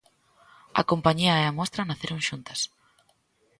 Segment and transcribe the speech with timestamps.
[0.81, 2.59] A compañía e a mostra naceron xuntas.